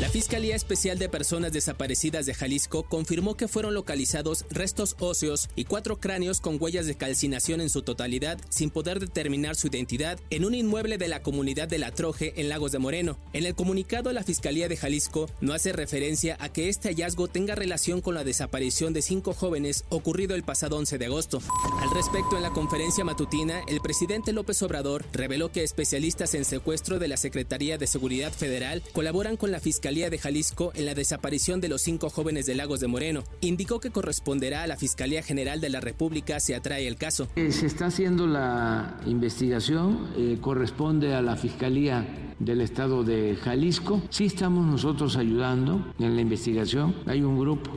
La 0.00 0.08
Fiscalía 0.08 0.54
Especial 0.54 0.96
de 0.96 1.08
Personas 1.08 1.52
Desaparecidas 1.52 2.24
de 2.24 2.32
Jalisco 2.32 2.84
confirmó 2.84 3.36
que 3.36 3.48
fueron 3.48 3.74
localizados 3.74 4.44
restos 4.48 4.94
óseos 5.00 5.48
y 5.56 5.64
cuatro 5.64 5.98
cráneos 5.98 6.40
con 6.40 6.56
huellas 6.60 6.86
de 6.86 6.94
calcinación 6.94 7.60
en 7.60 7.68
su 7.68 7.82
totalidad 7.82 8.38
sin 8.48 8.70
poder 8.70 9.00
determinar 9.00 9.56
su 9.56 9.66
identidad 9.66 10.20
en 10.30 10.44
un 10.44 10.54
inmueble 10.54 10.98
de 10.98 11.08
la 11.08 11.20
comunidad 11.20 11.66
de 11.66 11.78
La 11.78 11.90
Troje 11.90 12.40
en 12.40 12.48
Lagos 12.48 12.70
de 12.70 12.78
Moreno. 12.78 13.18
En 13.32 13.44
el 13.44 13.56
comunicado, 13.56 14.12
la 14.12 14.22
Fiscalía 14.22 14.68
de 14.68 14.76
Jalisco 14.76 15.28
no 15.40 15.52
hace 15.52 15.72
referencia 15.72 16.36
a 16.38 16.48
que 16.48 16.68
este 16.68 16.90
hallazgo 16.90 17.26
tenga 17.26 17.56
relación 17.56 18.00
con 18.00 18.14
la 18.14 18.22
desaparición 18.22 18.92
de 18.92 19.02
cinco 19.02 19.34
jóvenes 19.34 19.84
ocurrido 19.88 20.36
el 20.36 20.44
pasado 20.44 20.76
11 20.76 20.96
de 20.98 21.06
agosto. 21.06 21.42
Al 21.80 21.90
respecto, 21.90 22.36
en 22.36 22.42
la 22.42 22.52
conferencia 22.52 23.02
matutina, 23.02 23.62
el 23.66 23.80
presidente 23.80 24.32
López 24.32 24.62
Obrador 24.62 25.04
reveló 25.12 25.50
que 25.50 25.64
especialistas 25.64 26.34
en 26.34 26.44
secuestro 26.44 27.00
de 27.00 27.08
la 27.08 27.16
Secretaría 27.16 27.78
de 27.78 27.88
Seguridad 27.88 28.32
Federal 28.32 28.84
colaboran 28.92 29.36
con 29.36 29.50
la 29.50 29.58
Fiscalía 29.58 29.87
de 29.88 30.18
Jalisco 30.18 30.70
en 30.74 30.84
la 30.84 30.92
desaparición 30.92 31.62
de 31.62 31.68
los 31.70 31.80
cinco 31.80 32.10
jóvenes 32.10 32.44
de 32.44 32.54
Lagos 32.54 32.78
de 32.80 32.88
Moreno. 32.88 33.24
Indicó 33.40 33.80
que 33.80 33.90
corresponderá 33.90 34.62
a 34.62 34.66
la 34.66 34.76
Fiscalía 34.76 35.22
General 35.22 35.62
de 35.62 35.70
la 35.70 35.80
República 35.80 36.40
si 36.40 36.52
atrae 36.52 36.86
el 36.86 36.96
caso. 36.96 37.28
Eh, 37.36 37.50
se 37.52 37.64
está 37.64 37.86
haciendo 37.86 38.26
la 38.26 39.00
investigación, 39.06 40.10
eh, 40.16 40.36
corresponde 40.42 41.14
a 41.14 41.22
la 41.22 41.36
Fiscalía 41.36 42.34
del 42.38 42.60
Estado 42.60 43.02
de 43.02 43.36
Jalisco. 43.36 44.02
Sí 44.10 44.26
estamos 44.26 44.66
nosotros 44.66 45.16
ayudando 45.16 45.94
en 45.98 46.16
la 46.16 46.20
investigación. 46.20 46.94
Hay 47.06 47.22
un 47.22 47.40
grupo 47.40 47.70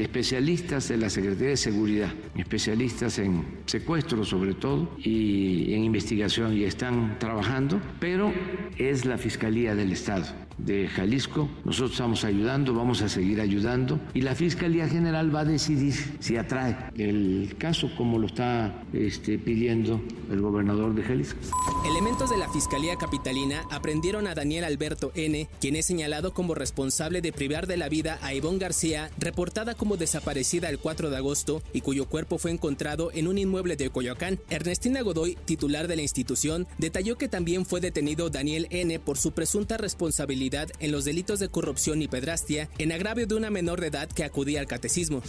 especialistas 0.00 0.88
de 0.88 0.96
la 0.96 1.10
Secretaría 1.10 1.50
de 1.50 1.56
Seguridad, 1.56 2.12
especialistas 2.36 3.18
en 3.18 3.44
secuestro 3.66 4.24
sobre 4.24 4.54
todo 4.54 4.90
y 4.98 5.72
en 5.74 5.84
investigación 5.84 6.56
y 6.56 6.64
están 6.64 7.18
trabajando, 7.18 7.80
pero 8.00 8.32
es 8.76 9.04
la 9.04 9.18
Fiscalía 9.18 9.74
del 9.74 9.92
Estado 9.92 10.26
de 10.58 10.88
Jalisco. 10.88 11.48
Nosotros 11.64 11.92
estamos 11.92 12.24
ayudando, 12.24 12.74
vamos 12.74 13.00
a 13.02 13.08
seguir 13.08 13.40
ayudando 13.40 13.98
y 14.12 14.22
la 14.22 14.34
Fiscalía 14.34 14.88
General 14.88 15.34
va 15.34 15.40
a 15.40 15.44
decidir 15.44 15.94
si 16.18 16.36
atrae 16.36 16.76
el 16.96 17.54
caso 17.58 17.90
como 17.96 18.18
lo 18.18 18.26
está 18.26 18.82
este, 18.92 19.38
pidiendo 19.38 20.00
el 20.30 20.40
gobernador 20.40 20.94
de 20.94 21.02
Jalisco. 21.02 21.38
Elementos 21.86 22.30
de 22.30 22.38
la 22.38 22.48
Fiscalía 22.48 22.96
Capitalina 22.96 23.62
aprendieron 23.70 24.26
a 24.26 24.34
Daniel 24.34 24.64
Alberto 24.64 25.12
N., 25.14 25.48
quien 25.60 25.76
es 25.76 25.86
señalado 25.86 26.34
como 26.34 26.54
responsable 26.54 27.22
de 27.22 27.32
privar 27.32 27.66
de 27.66 27.76
la 27.76 27.88
vida 27.88 28.18
a 28.22 28.34
Ivonne 28.34 28.58
García, 28.58 29.10
reportada 29.18 29.74
como 29.88 29.96
desaparecida 29.96 30.68
el 30.68 30.78
4 30.78 31.08
de 31.08 31.16
agosto 31.16 31.62
y 31.72 31.80
cuyo 31.80 32.04
cuerpo 32.04 32.36
fue 32.36 32.50
encontrado 32.50 33.10
en 33.14 33.26
un 33.26 33.38
inmueble 33.38 33.74
de 33.74 33.88
Coyoacán. 33.88 34.38
Ernestina 34.50 35.00
Godoy, 35.00 35.38
titular 35.46 35.88
de 35.88 35.96
la 35.96 36.02
institución, 36.02 36.66
detalló 36.76 37.16
que 37.16 37.26
también 37.26 37.64
fue 37.64 37.80
detenido 37.80 38.28
Daniel 38.28 38.66
N. 38.68 38.98
por 38.98 39.16
su 39.16 39.32
presunta 39.32 39.78
responsabilidad 39.78 40.68
en 40.78 40.92
los 40.92 41.06
delitos 41.06 41.40
de 41.40 41.48
corrupción 41.48 42.02
y 42.02 42.08
pedrastia 42.08 42.68
en 42.76 42.92
agravio 42.92 43.26
de 43.26 43.34
una 43.36 43.48
menor 43.48 43.80
de 43.80 43.86
edad 43.86 44.10
que 44.10 44.24
acudía 44.24 44.60
al 44.60 44.66
catecismo. 44.66 45.22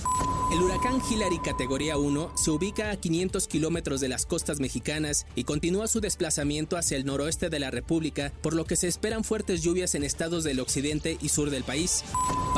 El 0.51 0.61
huracán 0.61 0.99
Hillary 1.09 1.39
categoría 1.39 1.97
1 1.97 2.33
se 2.35 2.51
ubica 2.51 2.91
a 2.91 2.97
500 2.97 3.47
kilómetros 3.47 4.01
de 4.01 4.09
las 4.09 4.25
costas 4.25 4.59
mexicanas 4.59 5.25
y 5.35 5.45
continúa 5.45 5.87
su 5.87 6.01
desplazamiento 6.01 6.75
hacia 6.75 6.97
el 6.97 7.05
noroeste 7.05 7.49
de 7.49 7.59
la 7.59 7.71
República, 7.71 8.33
por 8.41 8.55
lo 8.55 8.65
que 8.65 8.75
se 8.75 8.89
esperan 8.89 9.23
fuertes 9.23 9.61
lluvias 9.61 9.95
en 9.95 10.03
estados 10.03 10.43
del 10.43 10.59
occidente 10.59 11.17
y 11.21 11.29
sur 11.29 11.49
del 11.49 11.63
país. 11.63 12.03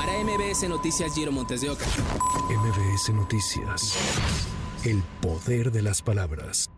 Para 0.02 0.18
MBS 0.18 0.68
Noticias, 0.68 1.14
Giro 1.14 1.32
Montes 1.32 1.62
de 1.62 1.70
Oca. 1.70 1.86
MBS 2.50 3.14
Noticias. 3.14 3.96
El 4.84 5.04
poder 5.22 5.72
de 5.72 5.84
las 5.84 6.02
palabras. 6.02 6.72